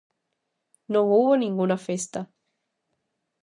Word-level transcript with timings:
Non 0.93 1.05
houbo 1.13 1.33
ningunha 1.39 1.79
festa. 1.87 2.21